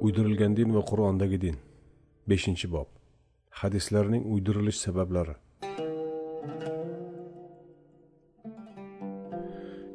[0.00, 1.56] uydirilgan din va qur'ondagi din.
[2.28, 2.88] Beshinchi bob.
[3.60, 5.34] Hadislarning uydirilish sabablari.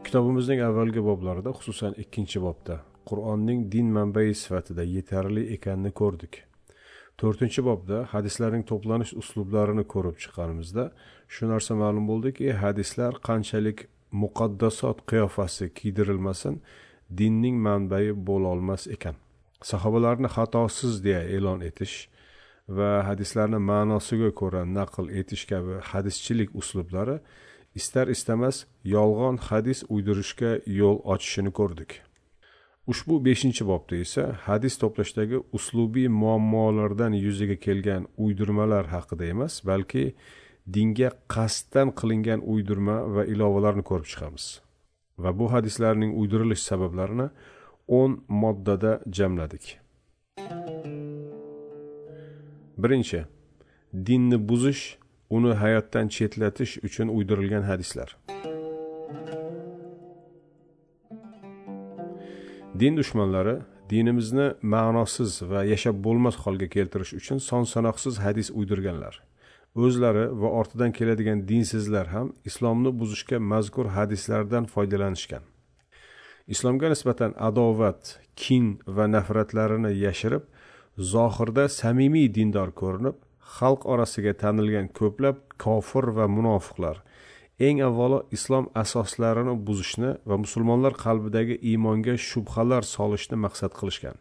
[0.06, 2.76] Kitobimizning avvalgi boblarida xususan ikkinchi bobda
[3.10, 6.44] qur'onning din manbai sifatida yetarli ekanini ko'rdik.
[7.20, 10.86] To'rtinchi bobda hadislarning to'planish uslublarini ko'rib chiqqanimizda
[11.34, 13.88] shu narsa ma'lum bo'ldiki e, hadislar qanchalik
[14.24, 16.56] muqaddasot qiyofasi kiydirilmasin
[17.20, 19.25] dinning manbai bo'lolmas ekan.
[19.62, 22.10] Sahobalarni xatosiz deya e'lon etish
[22.68, 27.20] va hadislarni ma'nosiga ko'ra naql etish kabi hadischilik uslublari
[27.76, 28.66] istar istamas
[28.96, 32.02] yolg'on hadis uydirishga yo'l ochishini ko'rdik.
[32.92, 40.04] Ushbu beshinchi bobda esa hadis to'plashdagi uslubiy muammolardan yuzaga kelgan uydirmalar haqida emas balki
[40.76, 44.46] dinga qasddan qilingan uydirma va ilovalarni ko'rib chiqamiz.
[45.24, 47.28] Va bu hadislarning uydirilish sabablarini
[47.88, 49.80] o'n moddada jamladik.
[52.78, 53.26] Birinchi
[53.94, 54.98] dinni buzish
[55.30, 58.18] uni hayotdan chetlatish uchun uydirilgan hadislar.
[62.80, 63.56] Din dushmanlari
[63.90, 69.22] dinimizni ma'nosiz va yashab bo'lmas holga keltirish uchun son sanoqsiz hadis uydirganlar.
[69.76, 75.44] O'zlari va ortidan keladigan dinsizlar ham islomni buzishga mazkur hadislardan foydalanishgan.
[76.54, 78.66] Islomga nisbatan adovat kin
[78.96, 80.44] va nafratlarini yashirib
[81.14, 83.18] zohirda samimiy dindor ko'rinib
[83.56, 87.02] xalq orasiga tanilgan ko'plab kofir va munofiqlar
[87.68, 94.18] eng avvalo islom asoslarini buzishni va musulmonlar qalbidagi iymonga shubhalar solishni maqsad qilishgan.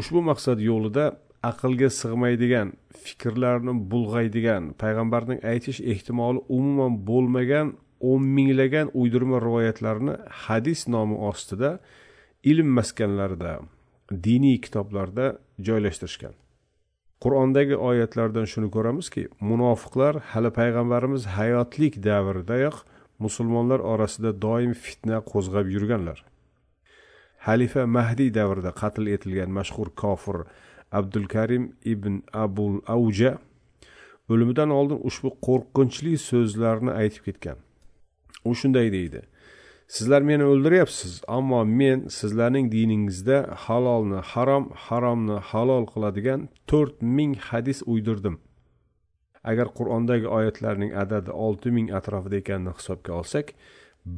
[0.00, 1.04] Ushbu maqsad yo'lida
[1.50, 2.68] aqlga sig'maydigan
[3.04, 10.14] fikrlarni bulg'aydigan payg'ambarning aytish ehtimoli umuman bo'lmagan o'n minglagan uydirma rivoyatlarni
[10.46, 11.78] hadis nomi ostida
[12.44, 13.58] ilm maskanlarida
[14.24, 16.34] diniy kitoblarda joylashtirishgan.
[17.22, 22.76] Qur'ondagi oyatlardan shuni ko'ramizki munofiqlar hali payg'ambarimiz hayotlik davridayoq
[23.18, 26.24] musulmonlar orasida doim fitna qo'zg'ab yurganlar.
[27.46, 30.38] Halifa mahdiy davrida qatl etilgan mashhur kofir
[30.98, 31.64] abdulkarim
[31.94, 33.32] ibn abul avja
[34.32, 37.58] o'limidan oldin ushbu qo'rqinchli so'zlarni aytib ketgan.
[38.44, 39.22] U shunday deydi.
[39.88, 47.82] Sizlar meni o'ldiryapsiz ammo men sizlarning diningizda halolni harom haromni halol qiladigan to'rt ming hadis
[47.92, 48.36] uydirdim.
[49.50, 53.54] Agar qur'ondagi oyatlarning adadi olti ming atrofida ekanini hisobga olsak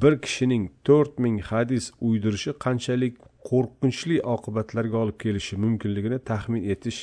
[0.03, 3.15] bir kishining to'rt ming hadis uydirishi qanchalik
[3.49, 7.01] qo'rqinchli oqibatlarga olib kelishi mumkinligini taxmin etish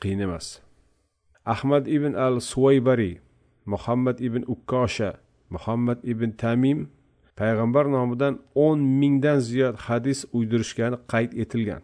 [0.00, 0.46] qiyin emas.
[1.54, 3.14] Ahmad ibn al suvaybariy
[3.72, 5.10] muhammad ibn ukkosha
[5.54, 6.80] muhammad ibn tamim
[7.40, 8.34] payg'ambar nomidan
[8.66, 11.82] o'n mingdan ziyod hadis uydirishgani qayd etilgan.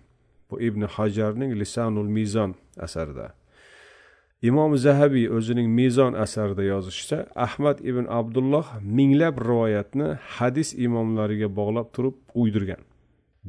[0.50, 2.50] Bu ibn hajarning lisanul mizon
[2.86, 3.26] asarida.
[4.48, 8.66] Imom zahabiy o'zining mezon asarida yozishicha ahmad ibn abdulloh
[8.98, 12.82] minglab rivoyatni hadis imomlariga bog'lab turib uydirgan.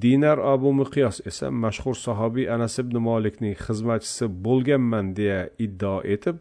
[0.01, 6.37] Dinar abu miqyos esa mashhur sahobiy anas ibn molikning xizmatchisi bo'lganman deya iddao etib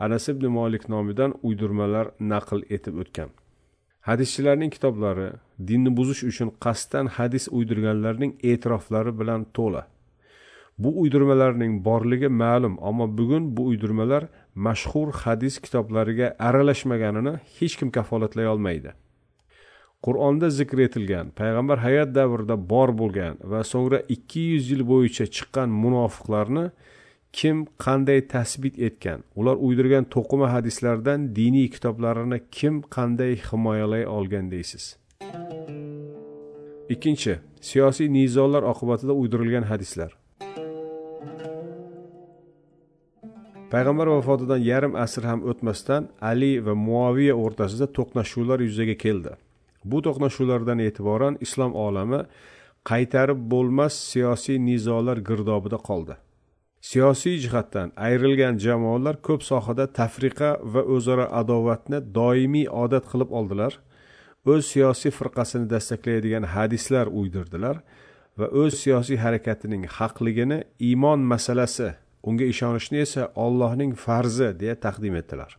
[0.00, 3.30] anas ibn molik nomidan uydirmalar naql etib o'tgan.
[4.08, 5.28] Hadischilarning kitoblari
[5.68, 9.82] dinni buzish uchun qasddan hadis uydirganlarning e'tiroflari bilan to'la.
[10.82, 18.46] Bu uydirmalarning borligi ma'lum ammo bugun bu uydirmalar mashhur hadis kitoblariga aralashmaganini hech kim kafolatlay
[18.54, 18.90] olmaydi.
[20.04, 25.68] Qur'onda zikr etilgan payg'ambar hayot davrida bor bo'lgan va so'ngra ikki yuz yil bo'yicha chiqqan
[25.82, 26.64] munofiqlarni
[27.38, 34.84] kim qanday tasbit etgan ular uydirgan to'qima hadislardan diniy kitoblarini kim qanday himoyalay olgan deysiz?
[36.94, 37.34] Ikkinchi
[37.68, 40.10] siyosiy nizolar oqibatida uydirilgan hadislar.
[43.72, 49.32] Payg'ambar vafotidan yarim asr ham o'tmasdan ali va muaviya o'rtasida to'qnashuvlar yuzaga keldi.
[49.90, 52.20] Bu to'qnashuvlardan e'tiboran islom olami
[52.90, 56.14] qaytarib bo'lmas siyosiy nizolar girdobida qoldi.
[56.80, 63.72] Siyosiy jihatdan ayrilgan jamoalar ko'p sohada tafriqa va o'zaro adovatni doimiy odat qilib oldilar
[64.52, 67.76] o'z siyosiy firqasini dastaklaydigan hadislar uydirdilar
[68.38, 70.58] va o'z siyosiy harakatining haqligini
[70.88, 71.88] iymon masalasi
[72.22, 75.50] unga ishonishni esa ollohning farzi deya taqdim etdilar.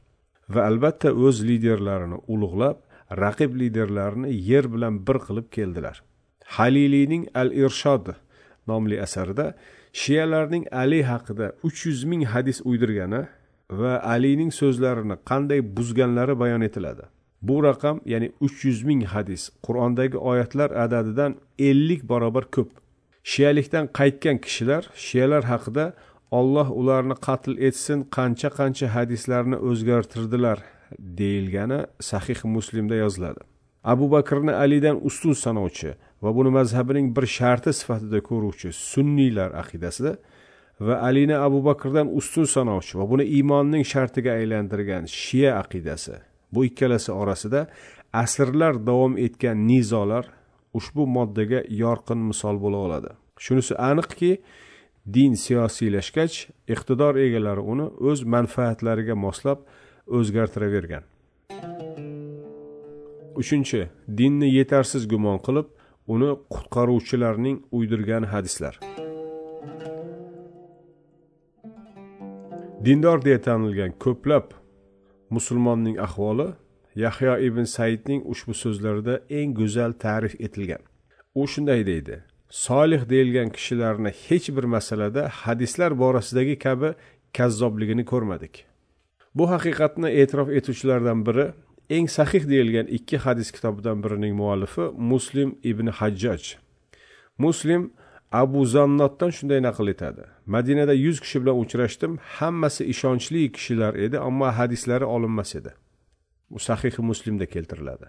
[0.53, 2.77] Va albatta o'z liderlarini ulug'lab
[3.23, 5.95] raqib liderlarini yer bilan bir qilib keldilar.
[6.55, 8.07] Haliliyning al irshod
[8.67, 9.53] nomli asarida
[9.93, 13.21] shiyalarning ali haqida uch yuz ming hadis uydirgani
[13.69, 17.03] va alining so'zlarini qanday buzganlari bayon etiladi.
[17.41, 22.69] Bu raqam ya'ni uch yuz ming hadis qur'ondagi oyatlar adadidan ellik barobar ko'p.
[23.23, 25.93] Shiyalikdan qaytgan kishilar shiyalar haqida
[26.31, 30.59] olloh ularni qatl etsin qancha qancha hadislarni o'zgartirdilar
[31.21, 33.41] deyilgani sahih muslimda yoziladi.
[33.83, 40.15] Abu bakrni alidan ustun sanovchi va buni mazhabining bir sharti sifatida ko'ruvchi sunniylar aqidasida
[40.79, 46.15] va alini abu bakrdan ustun sanovchi va buni iymonning shartiga aylantirgan shiya aqidasi
[46.53, 47.67] bu ikkalasi orasida
[48.13, 50.25] asrlar davom etgan nizolar
[50.73, 53.11] ushbu moddaga yorqin misol bo'la oladi.
[53.39, 54.31] Shunisi aniqki
[55.13, 56.35] din siyosiylashgach
[56.73, 59.63] iqtidor egalari uni o'z manfaatlariga moslab
[60.07, 61.03] o'zgartiravergan.
[63.41, 63.81] Uchinchi
[64.19, 65.67] dinni yetarsiz gumon qilib
[66.13, 68.79] uni qutqaruvchilarning uydirgan hadislar.
[72.85, 74.45] Dindor deya tanilgan ko'plab
[75.35, 76.47] musulmonning ahvoli
[77.05, 80.81] yahyo ibn saidning ushbu so'zlarida eng go'zal ta'rif etilgan.
[81.39, 82.15] U shunday deydi
[82.49, 86.89] solih deyilgan kishilarni hech bir masalada hadislar borasidagi kabi
[87.37, 88.65] kazzobligini ko'rmadik.
[89.35, 91.45] Bu haqiqatni e'tirof etuvchilardan biri
[91.89, 96.43] eng sahih deyilgan ikki hadis kitobidan birining muallifi muslim ibn hajjoj
[97.37, 97.91] muslim
[98.31, 100.23] abu zannotdan shunday naql etadi.
[100.45, 105.71] Madinada yuz kishi bilan uchrashdim hammasi ishonchli kishilar edi ammo hadislari olinmas edi.
[106.51, 108.05] Bu sahih muslimda keltiriladi.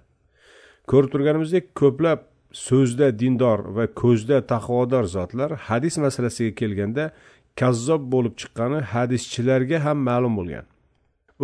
[0.91, 2.21] Ko'rib turganimizdek ko'plab
[2.53, 7.05] so'zda dindor va ko'zda taqvodor zotlar hadis masalasiga kelganda
[7.61, 10.65] kazzob bo'lib chiqqani hadischilarga ham ma'lum bo'lgan.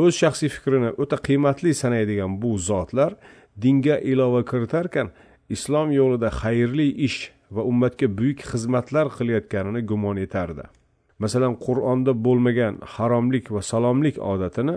[0.02, 3.12] O'z shaxsiy fikrini o'ta qiymatli sanaydigan bu zotlar
[3.64, 5.08] dinga ilova kiritarkan
[5.56, 7.20] islom yo'lida xayrli ish
[7.56, 10.64] va ummatga buyuk xizmatlar qilayotganini gumon etardi.
[11.22, 14.76] Masalan qur'onda bo'lmagan haromlik va salomlik odatini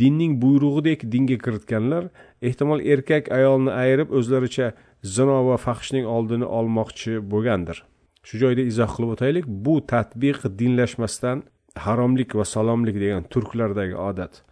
[0.00, 2.08] dinning buyrug'idek dinga kiritganlar
[2.48, 4.72] ehtimol erkak ayolni ayirib o'zlaricha
[5.16, 7.78] zino va fahshning oldini olmoqchi bo'lgandir.
[8.26, 11.44] Shu joyda izoh qilib o'taylik bu tatbiq dinlashmasdan
[11.84, 14.42] haromlik va salomlik degan turklardagi odat.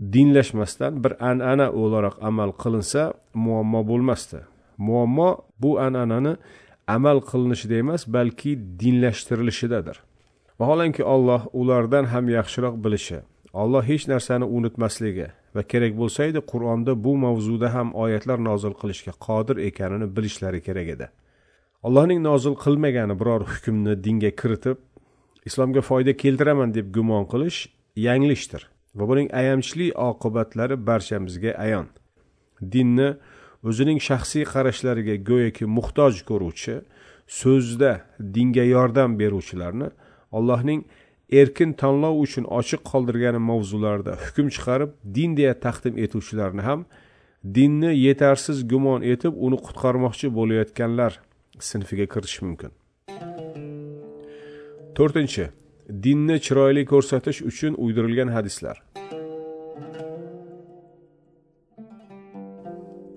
[0.00, 4.38] Dinlashmasdan bir an'ana o'laroq amal qilinsa muammo bo'lmasdi.
[4.78, 6.36] Muammo bu an'anani
[6.86, 9.96] amal qilinishida emas balki dinlashtirilishidadir.
[10.60, 13.18] Vaholanki olloh ulardan ham yaxshiroq bilishi
[13.54, 19.12] olloh hech narsani unutmasligi va kerak bo'lsa edi qur'onda bu mavzuda ham oyatlar nozil qilishga
[19.26, 21.06] qodir ekanini bilishlari kerak edi.
[21.86, 24.78] Allohning nozil qilmagani biror hukmni dinga kiritib
[25.48, 27.58] islomga foyda keltiraman deb gumon qilish
[28.06, 28.62] yanglishdir.
[28.96, 31.88] Va buning ayanchli oqibatlari barchamizga ayon.
[32.72, 33.10] Dinni
[33.68, 36.74] o'zining shaxsiy qarashlariga go'yoki muhtoj ko'ruvchi
[37.40, 37.92] so'zda
[38.34, 39.88] dinga yordam beruvchilarni
[40.36, 40.84] allohning
[41.40, 46.80] erkin tanlov uchun ochiq qoldirgani mavzularda hukm chiqarib din deya taqdim etuvchilarni ham
[47.56, 51.12] dinni yetarsiz gumon etib uni qutqarmoqchi bo'layotganlar
[51.70, 52.70] sinfiga kiritish mumkin.
[54.96, 55.44] To'rtinchi.
[55.88, 58.82] Dinni chiroyli ko'rsatish uchun uydirilgan hadislar.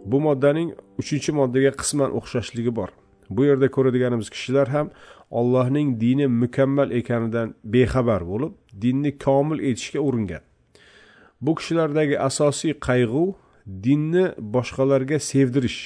[0.05, 0.69] Bu moddaning
[1.01, 2.89] uchinchi moddaga qisman o'xshashligi bor.
[3.29, 4.87] Bu yerda ko'radiganimiz kishilar ham
[5.31, 8.53] allohning dini mukammal ekanidan bexabar bo'lib
[8.83, 10.43] dinni komil etishga uringan.
[11.41, 13.25] Bu kishilardagi asosiy qayg'u
[13.85, 14.25] dinni
[14.55, 15.79] boshqalarga sevdirish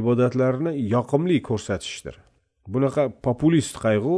[0.00, 2.14] ibodatlarni yoqimli ko'rsatishdir.
[2.68, 4.16] Bunaqa populist qayg'u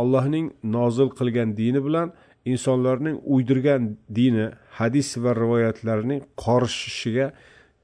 [0.00, 2.08] allohning nozil qilgan dini bilan
[2.52, 3.82] insonlarning uydirgan
[4.18, 4.46] dini
[4.78, 7.26] hadis va rivoyatlarining qorishishiga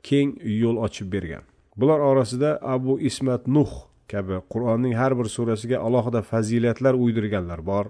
[0.08, 0.28] keng
[0.62, 1.42] yo'l ochib bergan.
[1.80, 3.72] Bular orasida abu ismat nuh
[4.12, 7.86] kabi qur'onning har bir surasiga alohida fazilatlar uydirganlar bor.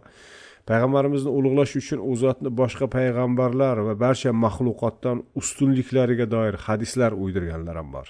[0.70, 7.88] Payg'ambarimizni ulug'lash uchun u zotni boshqa payg'ambarlar va barcha maxluqotdan ustunliklariga doir hadislar uydirganlar ham
[7.96, 8.06] bor.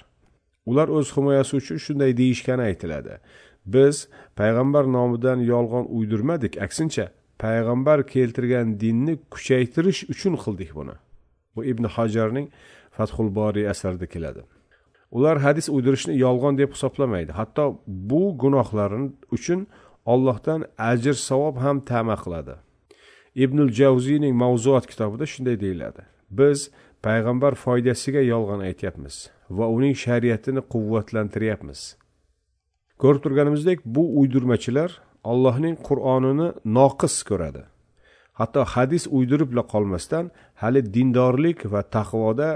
[0.69, 3.17] Ular o'z himoyasi uchun shunday deyishgani aytiladi.
[3.65, 6.61] Biz payg'ambar nomidan yolg'on uydirmadik.
[6.61, 10.95] Aksincha payg'ambar keltirgan dinni kuchaytirish uchun qildik buni.
[11.55, 12.47] Bu ibn hajarning
[12.91, 14.41] fathul boriy asarida keladi.
[15.11, 17.31] Ular hadis uydirishni yolg'on deb hisoblamaydi.
[17.31, 19.67] Hatto bu gunohlari uchun
[20.05, 22.55] ollohdan ajr savob ham tama qiladi.
[23.35, 26.01] Ibnul javziyning mavzuot kitobida shunday deyiladi.
[26.39, 26.69] Biz
[27.05, 29.15] payg'ambar foydasiga yolg'on aytyapmiz
[29.49, 32.02] va uning shariatini quvvatlantiryapmiz.
[33.03, 34.89] Ko'rib turganimizdek bu uydirmachilar
[35.31, 37.63] allohning qur'onini noqis ko'radi.
[38.39, 40.25] Hatto hadis uydiribla qolmasdan
[40.61, 42.49] hali dindorlik va taqvoda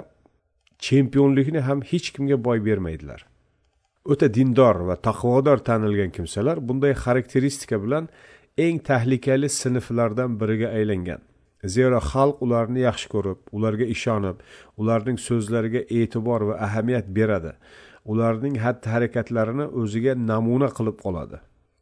[0.86, 3.22] chempionlikni ham hech kimga boy bermaydilar.
[4.12, 8.04] O'ta dindor va taqvodor tanilgan kimsalar bunday xarakteristika bilan
[8.66, 11.22] eng tahlikali sinflardan biriga aylangan.
[11.76, 14.38] Zero xalq ularni yaxshi ko'rib ularga ishonib
[14.82, 17.52] ularning so'zlariga e'tibor va ahamiyat beradi.
[18.12, 21.38] Ularning xatti harakatlarini o'ziga namuna qilib qoladi.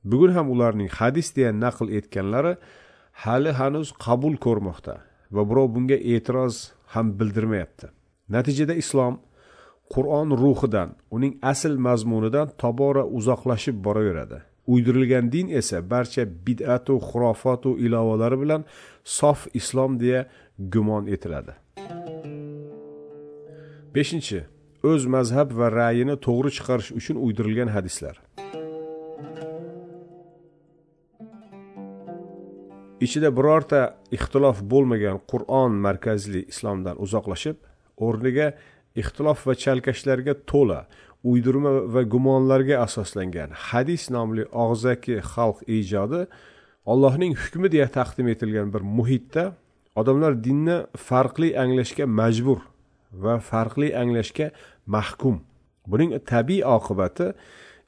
[0.10, 2.54] Bugun ham ularning hadis deya naql etganlari
[3.24, 4.96] hali hanuz qabul ko'rmoqda
[5.36, 6.56] va birov bunga e'tiroz
[6.94, 7.88] ham bildirmayapti.
[8.36, 9.14] Natijada islom
[9.94, 14.40] qur'on ruhidan uning asl mazmunidan tobora uzoqlashib boraveradi.
[14.74, 18.62] Uydirilgan din esa barcha bid'atu xurofotu ilovalari bilan
[19.18, 20.22] sof islom deya
[20.74, 21.54] gumon etiladi.
[23.96, 24.40] Beshinchi
[24.90, 28.16] o'z mazhab va ra'yini to'g'ri chiqarish uchun uydirilgan hadislar.
[33.06, 33.82] Ichida birorta
[34.18, 37.58] ixtilof bo'lmagan qur'on markazli islomdan uzoqlashib
[38.08, 38.48] o'rniga
[39.02, 40.80] ixtilof va chalkashlarga to'la
[41.32, 46.22] uydirma va gumonlarga asoslangan hadis nomli og'zaki xalq ijodi
[46.92, 49.44] allohning hukmi deya taqdim etilgan bir muhitda
[50.02, 50.78] odamlar dinni
[51.08, 52.60] farqli anglashga majbur
[53.24, 54.48] va farqli anglashga
[54.96, 55.36] mahkum.
[55.92, 57.28] Buning tabiiy oqibati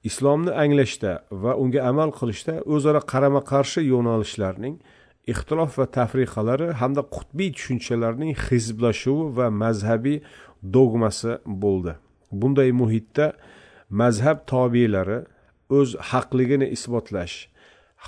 [0.09, 1.11] islomni anglashda
[1.43, 4.75] va unga amal qilishda o'zaro qarama qarshi yo'nalishlarning
[5.33, 10.17] ixtilof va tafriqalari hamda qutbiy tushunchalarning hizblashuvi va mazhabiy
[10.75, 11.31] dogmasi
[11.63, 11.93] bo'ldi.
[12.39, 13.25] Bunday muhitda
[14.01, 15.19] mazhab tobiylari
[15.77, 17.35] o'z haqligini isbotlash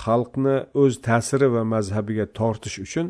[0.03, 3.07] xalqni o'z ta'siri va mazhabiga tortish uchun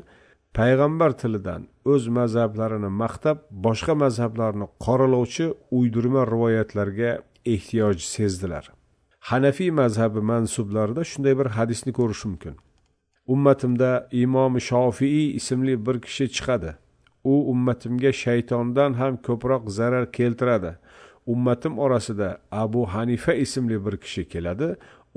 [0.58, 5.46] payg'ambar tilidan o'z mazhablarini maqtab boshqa mazhablarni qoralovchi
[5.78, 7.12] uydirma rivoyatlarga
[7.54, 8.64] ehtiyoj sezdilar.
[9.30, 12.56] Hanafiy mazhabi mansublarida shunday bir hadisni ko'rish mumkin.
[13.34, 13.92] Ummatimda
[14.24, 16.72] imom shofiiy ismli bir kishi chiqadi.
[17.24, 20.72] U ummatimga shaytondan ham ko'proq zarar keltiradi.
[21.34, 24.70] Ummatim orasida abu hanifa ismli bir kishi keladi.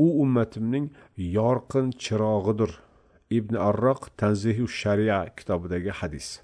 [0.05, 0.87] U ummatimning
[1.17, 2.73] yorqin chirog'idir.
[3.39, 6.41] Ibn arroq tanzihu sharia kitobidagi hadis.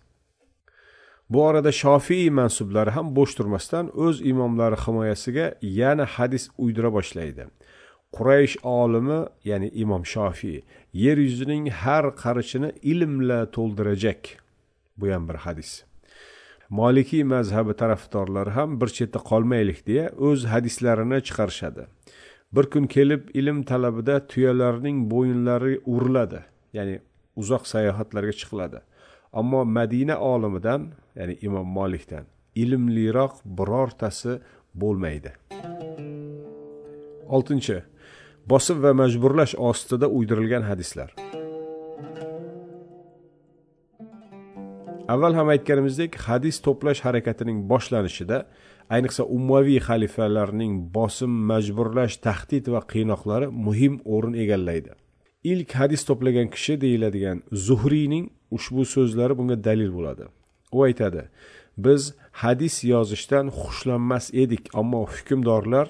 [1.30, 5.46] Bu orada shofiy mansublari ham bo'sh turmasdan o'z imomlari himoyasiga
[5.80, 7.44] yana hadis uydira boshlaydi.
[8.16, 10.58] Quraysh olimi ya'ni imom shofiy
[11.04, 14.22] yer yuzining har qarichini ilmla to'ldirajak.
[14.98, 15.70] Bu ham bir hadis.
[16.70, 21.82] Molikiy mazhabi tarafdorlari ham bir chetda qolmaylik deya o'z hadislarini chiqarishadi.
[22.52, 26.40] Bir kun kelib ilm talabida tuyalarning bo'yinlari uriladi.
[26.76, 27.00] Ya'ni
[27.36, 28.80] uzoq sayohatlarga chiqiladi.
[29.32, 32.24] Ammo madina olimidan ya'ni imom molikdan
[32.62, 34.38] ilmliroq birortasi
[34.74, 35.32] bo'lmaydi.
[37.28, 37.82] Oltinchi
[38.50, 41.10] bosim va majburlash ostida uydirilgan hadislar.
[45.08, 48.38] Avval ham aytganimizdek hadis to'plash harakatining boshlanishida
[48.94, 54.92] ayniqsa ummaviy xalifalarning bosim majburlash tahdid va qiynoqlari muhim o'rin egallaydi.
[55.52, 58.24] Ilk hadis to'plagan kishi deyiladigan zuhriyning
[58.56, 60.24] ushbu so'zlari bunga dalil bo'ladi.
[60.76, 61.22] U aytadi
[61.84, 62.02] biz
[62.42, 65.88] hadis yozishdan xushlanmas edik ammo hukmdorlar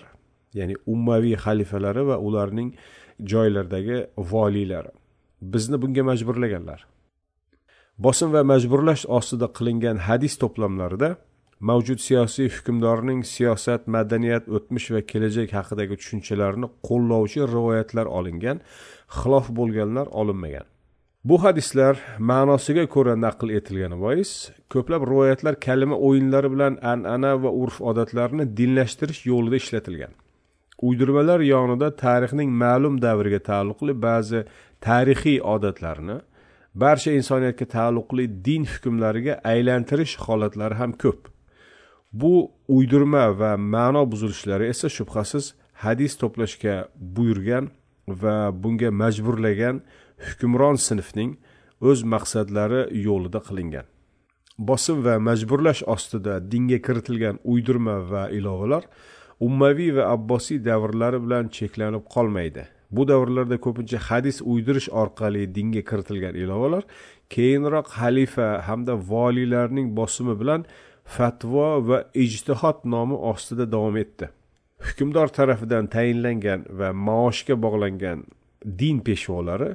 [0.59, 2.71] ya'ni ummaviy xalifalari va ularning
[3.33, 3.99] joylardagi
[4.33, 4.93] voliylari
[5.53, 6.81] bizni bunga majburlaganlar.
[8.05, 11.09] Bosim va majburlash ostida qilingan hadis to'plamlarida
[11.61, 18.61] mavjud siyosiy hukmdorning siyosat madaniyat o'tmish va kelajak haqidagi tushunchalarini qo'llovchi rivoyatlar olingan
[19.19, 20.67] xilof bo'lganlar olinmagan.
[21.25, 21.99] Bu hadislar
[22.31, 24.31] ma'nosiga ko'ra naql etilgani bois
[24.73, 30.13] ko'plab rivoyatlar kalima o'yinlari bilan an'ana va urf odatlarni dinlashtirish yo'lida ishlatilgan.
[30.89, 34.45] Uydirmalar yonida tarixning ma'lum davriga taalluqli ba'zi
[34.87, 36.17] tarixiy odatlarni
[36.83, 41.21] barcha insoniyatga taalluqli din hukmlariga aylantirish holatlari ham ko'p.
[42.13, 47.69] Bu uydirma va ma'no buzilishlari esa shubhasiz hadis to'plashga buyurgan
[48.09, 49.83] va bunga majburlagan
[50.27, 51.37] hukmron sinfning
[51.81, 53.87] o'z maqsadlari yo'lida qilingan.
[54.59, 58.85] Bosim va majburlash ostida dinga kiritilgan uydirma va ilovalar
[59.47, 62.65] ummaviy va abbosiy davrlari bilan cheklanib qolmaydi.
[62.91, 66.85] Bu davrlarda ko'pincha hadis uydirish orqali dinga kiritilgan ilovalar
[67.35, 70.65] keyinroq xalifa hamda voliylarning bosimi bilan
[71.17, 74.29] fatvo va ijtihod nomi ostida davom etdi.
[74.89, 78.27] Hukmdor tarafidan tayinlangan va maoshga bog'langan
[78.81, 79.73] din peshvolari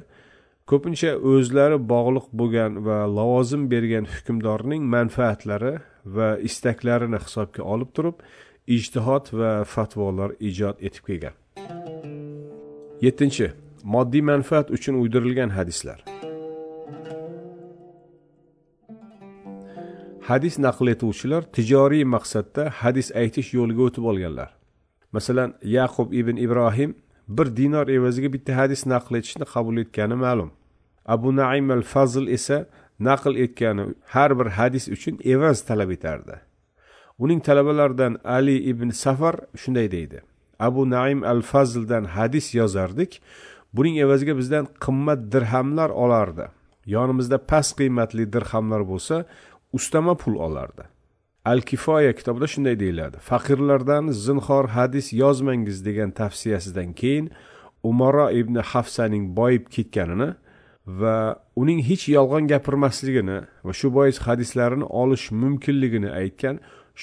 [0.70, 5.74] ko'pincha o'zlari bog'liq bo'lgan va lavozim bergan hukmdorning manfaatlari
[6.16, 8.24] va istaklarini hisobga olib turib
[8.76, 11.36] ijtihod va fatvolar ijod etib kelgan.
[13.04, 13.52] Yettinchi
[13.84, 16.13] moddiy manfaat uchun uydirilgan hadislar.
[20.28, 24.50] Hadis naql etuvchilar tijoriy maqsadda hadis aytish yo'liga o'tib olganlar.
[25.16, 26.90] Masalan yaqub ibn ibrohim
[27.36, 30.50] bir dinor evaziga bitta hadis naql etishni qabul etgani ma'lum.
[31.14, 32.58] Abu naim al fazl esa
[33.08, 36.34] naql etgani har bir hadis uchun evaz talab etardi.
[37.18, 40.18] Uning talabalaridan ali ibn safar shunday deydi.
[40.58, 43.12] Abu naim al fazldan hadis yozardik
[43.76, 46.46] buning evaziga bizdan qimmat dirhamlar olardi.
[46.94, 49.16] Yonimizda past qiymatli dirhamlar bo'lsa
[49.78, 50.84] ustama pul olardi.
[51.44, 53.18] Al kifoya kitobida shunday deyiladi.
[53.28, 57.26] Faqirlardan zinhor hadis yozmangiz degan tavsiyasidan keyin
[57.90, 60.30] umaro ibn hafsaning boyib ketganini
[61.00, 61.16] va
[61.56, 66.56] uning hech yolg'on gapirmasligini va shu bois hadislarini olish mumkinligini aytgan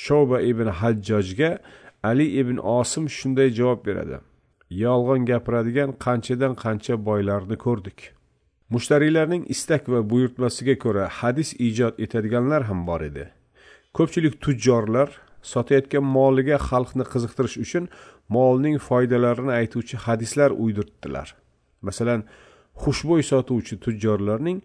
[0.03, 1.51] shoba ibn hajjojga
[2.09, 4.17] ali ibn osim shunday javob beradi.
[4.83, 7.99] Yolg'on gapiradigan qanchadan qancha boylarni ko'rdik.
[8.71, 13.25] Mushtariylarning istak va buyurtmasiga ko'ra hadis ijod etadiganlar ham bor edi.
[13.97, 15.09] Ko'pchilik tujjorlar
[15.53, 17.89] sotayotgan moliga xalqni qiziqtirish uchun
[18.35, 21.27] molning foydalarini aytuvchi hadislar uydirtdilar.
[21.87, 22.23] Masalan
[22.83, 24.61] xushbo'y sotuvchi tujjorlarning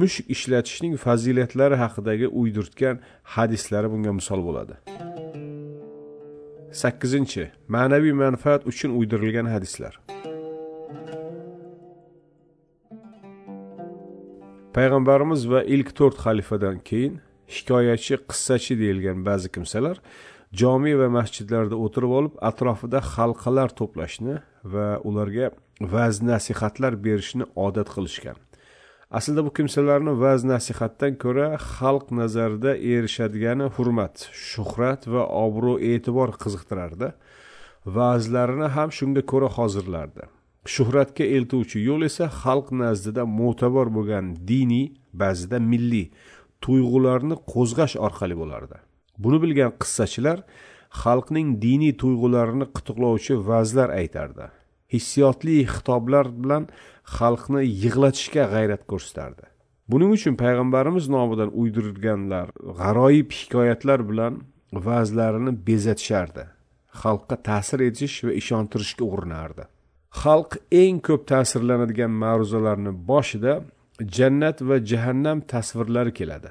[0.00, 2.96] mushuk ishlatishning fazilatlari haqidagi uydirtgan
[3.34, 4.74] hadislari bunga misol bo'ladi.
[6.82, 9.94] Sakkizinchi ma'naviy manfaat uchun uydirilgan hadislar.
[14.76, 17.14] Payg'ambarimiz va ilk to'rt xalifadan keyin
[17.54, 19.96] hikoyachi qissachi deyilgan ba'zi kimsalar
[20.60, 24.36] jomi va masjidlarda o'tirib olib atrofida halqalar to'plashni
[24.74, 25.50] va ularga
[25.94, 28.36] va'z nasihatlar berishni odat qilishgan.
[29.18, 34.14] Aslida bu kimsalarni va'z nasihatdan ko'ra xalq nazarida erishadigani hurmat
[34.50, 37.08] shuhrat va obro' e'tibor qiziqtirardi.
[37.96, 40.24] Va'zlarini ham shunga ko'ra hozirlardi.
[40.66, 46.06] Shuhratga eltuvchi yo'l esa xalq nazdida mo'tabar bo'lgan diniy ba'zida milliy
[46.64, 48.76] tuyg'ularni qo'zg'ash orqali bo'lardi.
[49.22, 50.38] Buni bilgan qissachilar
[51.02, 54.46] xalqning diniy tuyg'ularini qitiqlovchi va'zlar aytardi.
[54.92, 56.68] Hissiyotli xitoblar bilan
[57.16, 59.46] xalqni yig'latishga g'ayrat ko'rsatardi
[59.90, 64.36] buning uchun payg'ambarimiz nomidan uydirilganlar g'aroyib hikoyatlar bilan
[64.86, 66.44] va'zlarini bezatishardi.
[67.02, 69.64] Xalqqa ta'sir etish va ishontirishga urinardi
[70.10, 73.62] xalq eng ko'p ta'sirlanadigan ma'ruzalarni boshida
[74.16, 76.50] jannat va jahannam tasvirlari keladi.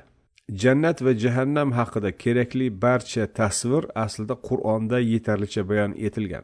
[0.62, 6.44] Jannat va jahannam haqida kerakli barcha tasvir aslida qur'onda yetarlicha bayon etilgan.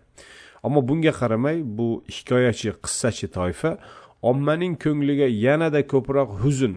[0.63, 3.71] Ammo bunga qaramay bu hikoyachi qissachi toifa
[4.31, 6.73] ommaning ko'ngliga yanada ko'proq huzn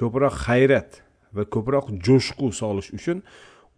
[0.00, 0.90] ko'proq hayrat
[1.36, 3.18] va ko'proq jo'shqu solish uchun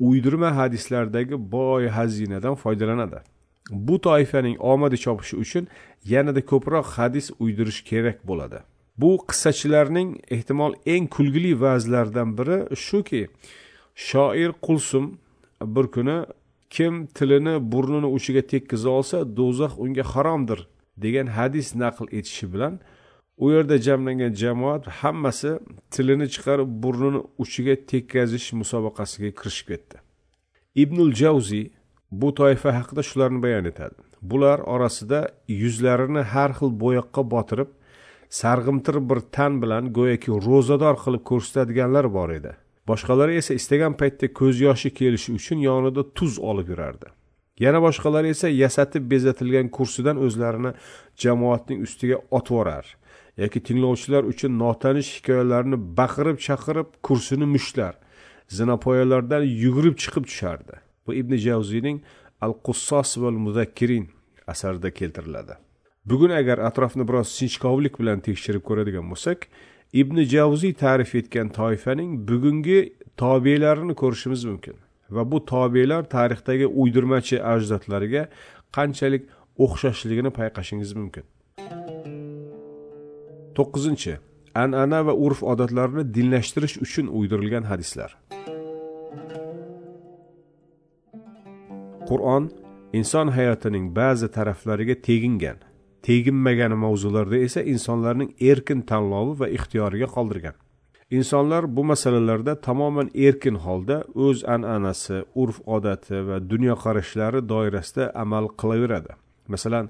[0.07, 3.19] uydirma hadislardagi boy xazinadan foydalanadi.
[3.71, 5.69] Bu toifaning omadi chopishi uchun
[6.05, 8.59] yanada ko'proq hadis uydirish kerak bo'ladi.
[8.99, 13.23] Bu qissachilarning ehtimol eng kulgili va'zlaridan biri shuki
[13.95, 15.19] shoir qulsum
[15.61, 16.19] bir kuni
[16.71, 20.61] kim tilini burnini uchiga tekkiza olsa do'zax unga haromdir
[20.97, 22.75] degan hadis naql etishi bilan
[23.37, 25.59] u yerda jamlangan jamoat hammasi
[25.91, 29.97] tilini chiqarib burnini uchiga tekkazish musobaqasiga kirishib ketdi.
[30.83, 31.65] Ibnul javziy
[32.21, 33.95] bu toifa haqida shularni bayon etadi.
[34.31, 35.21] Bular orasida
[35.63, 37.71] yuzlarini har xil bo'yoqqa botirib
[38.41, 42.53] sarg'imtir bir tan bilan go'yoki ro'zador qilib ko'rsatadiganlar bor edi.
[42.91, 47.09] Boshqalari esa istagan paytda ko'z yoshi kelishi uchun yonida tuz olib yurardi.
[47.65, 50.73] Yana boshqalari esa yasatib bezatilgan kursidan o'zlarini
[51.23, 52.87] jamoatning ustiga otvorar
[53.43, 57.95] yoki tinglovchilar uchun notanish hikoyalarni baqirib chaqirib kursini mushlar
[58.59, 60.84] zinapoyalardan yugurib chiqib tushardi.
[61.07, 61.99] Bu ibn javziyning
[62.41, 64.09] al qussos val muzakkirin
[64.47, 65.55] asarida keltiriladi.
[66.05, 69.49] Bugun agar atrofni biroz sinchkovlik bilan tekshirib ko'radigan bo'lsak
[69.93, 72.81] ibn javziy ta'rif etgan toifaning bugungi
[73.17, 74.77] tobelarini ko'rishimiz mumkin
[75.11, 78.23] va bu tobelar tarixdagi uydirmachi ajdodlariga
[78.77, 79.23] qanchalik
[79.65, 81.25] o'xshashligini payqashingiz mumkin.
[83.57, 84.15] To'qqizinchi.
[84.65, 88.11] An'ana va urf odatlarni dinlashtirish uchun uydirilgan hadislar.
[92.09, 92.45] Qur'on
[92.99, 95.59] inson hayotining ba'zi taraflariga tegingan
[96.07, 100.57] teginmagan mavzularda esa insonlarning erkin tanlovi va ixtiyoriga qoldirgan.
[101.19, 109.13] Insonlar bu masalalarda tamoman erkin holda o'z an'anasi urf odati va dunyoqarashlari doirasida amal qilaveradi.
[109.53, 109.87] Masalan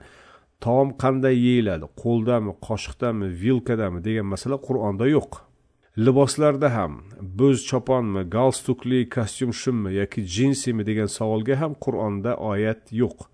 [0.65, 1.87] taom qanday yeyiladi?
[2.03, 5.33] Qo'ldami qoshiqdami vilkadami degan masala qur'onda yo'q.
[5.97, 6.95] Liboslarda ham
[7.39, 13.29] bo'z choponmi galstukli kostyum shimmi yoki jinsimi degan savolga ham qur'onda oyat yo'q.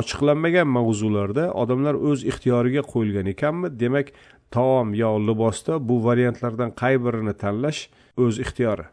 [0.00, 3.70] Ochiqlanmagan mavzularda odamlar o'z ixtiyoriga qo'yilgan ekanmi?
[3.82, 4.12] Demak
[4.50, 7.80] taom yo libosda bu variantlardan qay birini tanlash
[8.24, 8.86] o'z ixtiyori?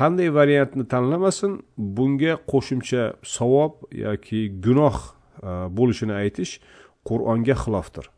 [0.00, 3.02] Qanday variantni tanlamasin bunga qo'shimcha
[3.36, 6.58] savob yoki gunoh e, bo'lishini aytish
[7.08, 8.13] qur'onga xilofdir.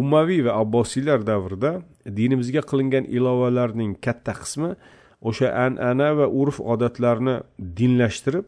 [0.00, 1.72] Ummaviy va abbosiylar davrida
[2.18, 4.70] dinimizga qilingan ilovalarning katta qismi
[5.28, 7.36] o'sha an'ana va urf odatlarni
[7.78, 8.46] dinlashtirib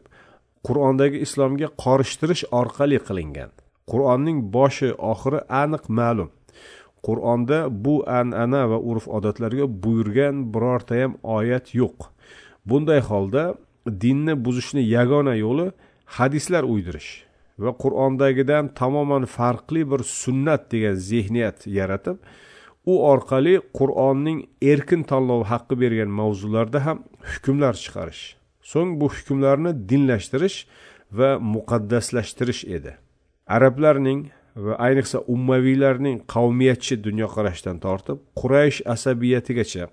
[0.67, 3.51] qur'ondagi islomga qorishtirish orqali qilingan.
[3.91, 6.29] Qur'onning boshi oxiri aniq ma'lum.
[7.07, 11.97] Qur'onda bu an'ana va urf odatlarga buyurgan birortayam oyat yo'q.
[12.69, 13.43] Bunday holda
[14.03, 15.67] dinni buzishni yagona yo'li
[16.17, 17.26] hadislar uydirish.
[17.63, 22.17] Va qur'ondagidan tamoman farqli bir sunnat degan zehniyat yaratib
[22.91, 24.39] u orqali qur'onning
[24.73, 26.97] erkin tanlov haqqi bergan mavzularda ham
[27.31, 28.23] hukmlar chiqarish
[28.71, 30.57] so'ng bu hukmlarni dinlashtirish
[31.17, 32.91] va muqaddaslashtirish edi.
[33.55, 34.21] Arablarning
[34.65, 39.85] va ayniqsa ummaviylarning qavmiyatchi dunyoqarashdan tortib quraysh asabiyatigacha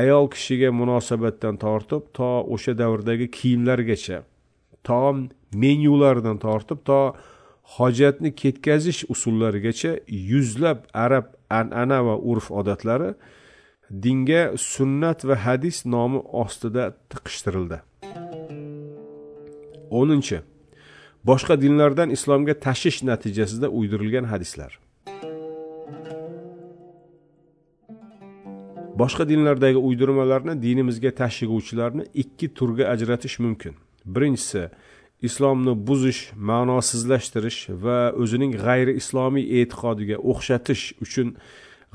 [0.00, 4.18] ayol kishiga munosabatdan tortib to o'sha davrdagi kiyimlargacha
[4.88, 5.28] taom
[5.62, 7.00] menyulardan tortib to
[7.76, 9.92] hojatni ketkazish usullarigacha
[10.30, 11.26] yuzlab arab
[11.60, 13.10] an'ana va urf odatlari
[14.04, 17.78] dinga sunnat va hadis nomi ostida tiqishtirildi.
[20.00, 20.38] O'ninchi
[21.28, 24.72] boshqa dinlardan islomga tashish natijasida uydirilgan hadislar.
[29.00, 33.74] Boshqa dinlardagi uydirmalarni dinimizga tashig'uvchilarni ikki turga ajratish mumkin.
[34.04, 34.68] Birinchisi
[35.28, 41.28] islomni buzish ma'nosizlashtirish va o'zining g'ayri islomiy e'tiqodiga o'xshatish uchun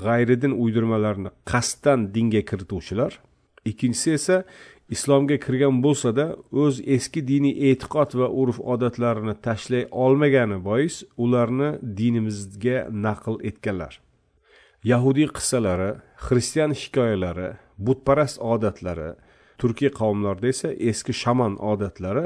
[0.05, 3.11] g'ayridin uydirmalarni qasddan dinga kirituvchilar.
[3.69, 4.37] Ikkinchisi esa
[4.95, 6.25] islomga kirgan bo'lsada
[6.63, 11.69] o'z eski diniy e'tiqod va urf odatlarini tashlay olmagani bois ularni
[11.99, 13.93] dinimizga naql etganlar.
[14.91, 15.91] Yahudiy qissalari
[16.25, 17.49] xristian hikoyalari
[17.85, 19.09] butparast odatlari
[19.61, 22.25] turkiy qavmlarda esa eski shaman odatlari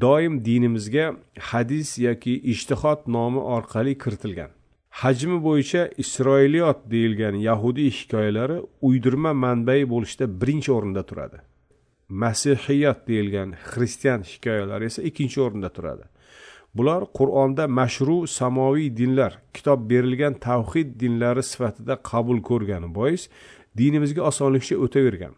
[0.00, 1.06] doim dinimizga
[1.50, 4.50] hadis yoki ishtihod nomi orqali kiritilgan.
[4.90, 11.38] Hajmi bo'yicha isroiliyot deyilgan yahudiy hikoyalari uydirma manbai bo'lishda birinchi o'rinda turadi.
[12.08, 16.04] Masihiyat deyilgan xristian hikoyalari esa ikkinchi o'rinda turadi.
[16.74, 23.28] Bular qur'onda mashru samoviy dinlar kitob berilgan tavhid dinlari sifatida qabul ko'rgani bois
[23.78, 25.34] dinimizga osonlikcha o'tavergan.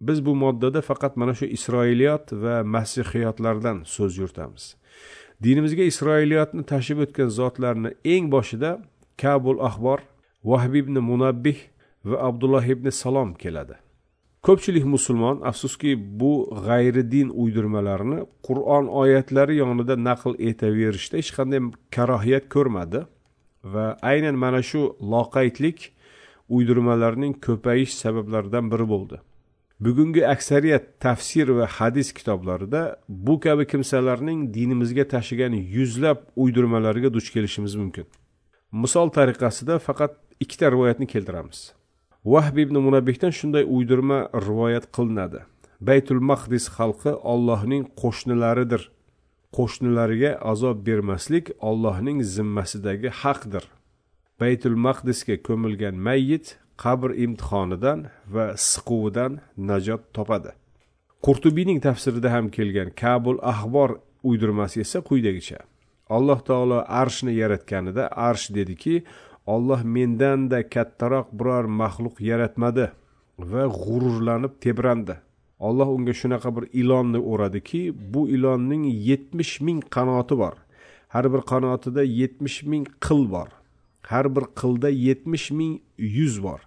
[0.00, 4.76] Biz bu moddada faqat mana shu isroiliyot va masihiyotlardan so'z yuritamiz.
[5.42, 8.70] Dinimizga isroiliyotni tashib o'tgan zotlarni eng boshida
[9.22, 9.98] kabul ahbor
[10.44, 11.58] vahbi ibn munabbih
[12.04, 13.76] va abdulloh ibn salom keladi.
[14.46, 16.32] Ko'pchilik musulmon afsuski bu
[16.66, 21.60] g'ayri din uydirmalarini qur'on oyatlari yonida naql etaverishda hech qanday
[21.96, 23.00] karohiyat ko'rmadi
[23.74, 25.78] va aynan mana shu loqaydlik
[26.56, 29.16] uydirmalarning ko'payish sabablaridan biri bo'ldi.
[29.80, 37.74] Bugungi aksariyat tafsir va hadis kitoblarida bu kabi kimsalarning dinimizga tashigan yuzlab uydirmalariga duch kelishimiz
[37.74, 38.06] mumkin.
[38.72, 41.72] Misol tariqasida faqat ikkita rivoyatni keltiramiz.
[42.24, 45.40] Vahb ibn munabbihdan shunday uydirma rivoyat qilinadi.
[45.80, 48.82] Baytul maqdis xalqi ollohning qo'shnilaridir.
[49.56, 53.64] Qo'shnilariga azob bermaslik ollohning zimmasidagi haqdir.
[54.40, 56.46] Baytul maqdisga ko'milgan mayyit
[56.82, 60.50] qabr imtihonidan va siquvidan najot topadi.
[61.24, 63.90] Qurtubiyning tafsirida ham kelgan kabul ahbor
[64.28, 65.58] uydirmasi esa quyidagicha.
[66.16, 69.04] Alloh taolo arshni yaratganida arsh dediki
[69.46, 72.86] olloh mendanda kattaroq biror maxluq yaratmadi
[73.38, 75.16] va g'ururlanib tebrandi.
[75.58, 77.82] Olloh unga shunaqa bir ilonni o'radiki
[78.12, 80.54] bu ilonning yetmish ming qanoti bor.
[81.14, 83.48] Har bir qanotida yetmish ming qil bor.
[84.10, 86.60] Har bir qilda yetmish ming yuz bor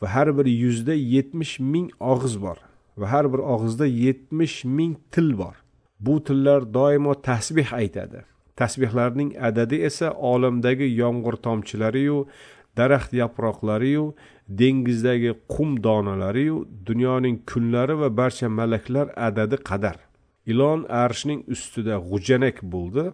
[0.00, 2.58] va har bir yuzda yetmish ming og'iz bor
[3.00, 5.56] va har bir og'izda yetmish ming til bor.
[6.00, 8.20] Bu tillar doimo tasbeh aytadi.
[8.56, 12.18] Tasbehlarning adadi esa olamdagi yomg'ir tomchilariyu
[12.76, 14.04] daraxt yaproqlariyu
[14.60, 16.56] dengizdagi qum donalariyu
[16.88, 19.96] dunyoning kunlari va barcha malaklar adadi qadar.
[20.46, 23.04] Ilon arshning ustida g'ujanak bo'ldi.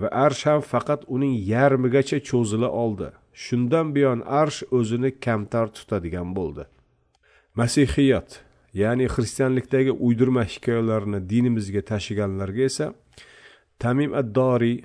[0.00, 3.08] Va arsh ham faqat uning yarmigacha cho'zila oldi.
[3.44, 6.64] Shundan buyon arsh o'zini kamtar tutadigan bo'ldi.
[7.58, 8.40] Masihiyat
[8.74, 12.86] ya'ni xristianlikdagi uydirma hikoyalarni dinimizga tashiganlarga esa
[13.78, 14.78] tamim ad doriy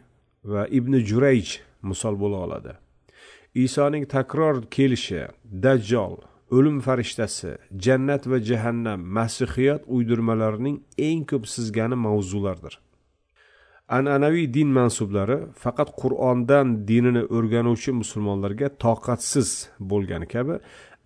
[0.52, 1.48] va ibn jurayj
[1.90, 2.74] misol bo'la oladi.
[3.66, 5.22] Isoning takror kelishi
[5.64, 6.16] dajjol
[6.56, 7.52] o'lim farishtasi
[7.86, 12.74] jannat va jahannam masihiyat uydirmalarining eng ko'p sizgani mavzulardir.
[13.88, 19.50] An'anaviy din mansublari faqat qur'ondan dinini o'rganuvchi musulmonlarga toqatsiz
[19.92, 20.56] bo'lgani kabi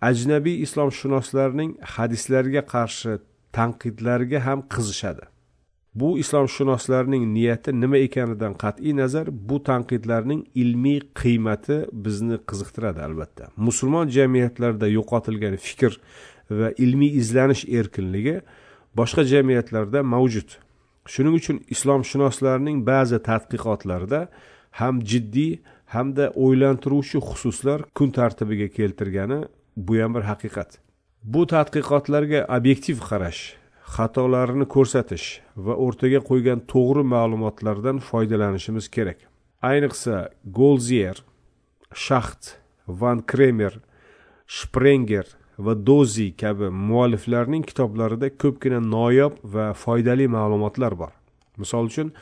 [0.08, 3.12] ajnabiy islomshunoslarning hadislarga qarshi
[3.56, 5.24] tanqidlarga ham qizishadi.
[5.94, 13.44] Bu islomshunoslarning niyati nima ekanidan qat'iy nazar bu tanqidlarning ilmiy qiymati bizni qiziqtiradi albatta.
[13.56, 15.92] Musulmon jamiyatlarida yo'qotilgan fikr
[16.58, 18.36] va ilmiy izlanish erkinligi
[18.98, 20.48] boshqa jamiyatlarda mavjud.
[21.06, 24.20] Shuning uchun islomshunoslarning ba'zi tadqiqotlarida
[24.80, 25.58] ham jiddiy
[25.94, 29.40] hamda o'ylantiruvchi xususlar kun tartibiga keltirgani
[29.76, 30.78] bu ham bir haqiqat.
[31.22, 33.42] Bu tadqiqotlarga obyektiv qarash
[33.96, 35.26] xatolarini ko'rsatish
[35.64, 39.18] va o'rtaga qo'ygan to'g'ri ma'lumotlardan foydalanishimiz kerak.
[39.70, 40.16] Ayniqsa
[40.58, 41.16] golzier
[42.06, 42.56] shaxt
[42.88, 43.74] van kremer
[44.46, 45.26] shprenger
[45.58, 51.12] va dozi kabi mualliflarning kitoblarida ko'pgina noyob va foydali ma'lumotlar bor.
[51.58, 52.12] Misol uchun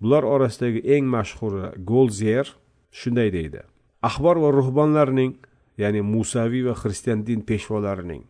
[0.00, 2.46] bular orasidagi eng mashhuri golzier
[2.90, 3.60] shunday deydi.
[4.02, 5.34] Axbor va ruhbonlarning
[5.78, 8.22] ya'ni musaviy va xristian din peshvolarining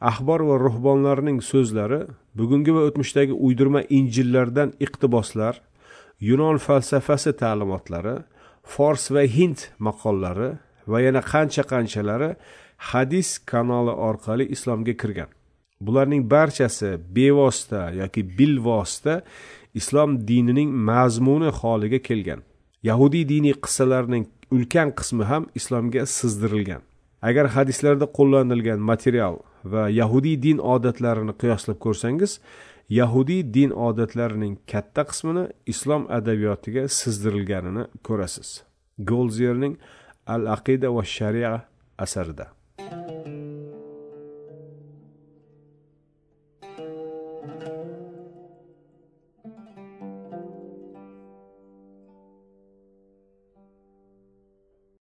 [0.00, 5.60] ahbor va ruhbonlarning so'zlari bugungi va o'tmishdagi uydirma injillardan iqtiboslar
[6.20, 8.18] yunon falsafasi ta'limotlari
[8.62, 10.58] fors va hind maqollari
[10.90, 12.30] va yana qancha qanchalari
[12.90, 15.30] hadis kanali orqali islomga kirgan.
[15.80, 19.14] Bularning barchasi bevosita yoki bilvosita
[19.74, 22.40] islom dinining mazmuni holiga kelgan.
[22.82, 26.82] Yahudiy diniy qissalarining ulkan qismi ham islomga sizdirilgan.
[27.28, 29.34] Agar hadislarda qo'llanilgan material
[29.72, 32.32] va yahudiy din odatlarini qiyoslab ko'rsangiz
[33.00, 38.48] yahudiy din odatlarining katta qismini islom adabiyotiga sizdirilganini ko'rasiz.
[39.10, 39.74] Golzerning
[40.26, 41.52] al aqida va sharia
[41.96, 42.46] asarida